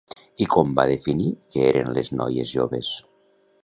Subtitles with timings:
[0.45, 2.95] I com va definir que eren les noies joves?